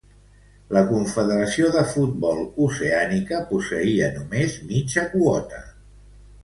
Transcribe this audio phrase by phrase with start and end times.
[0.77, 5.63] La Confederació de Futbol oceànica posseïa només mitja quota.